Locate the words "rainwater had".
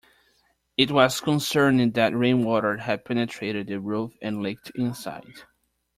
2.17-3.05